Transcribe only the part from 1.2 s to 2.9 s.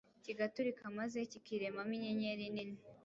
kikiremamo inyenyeri nini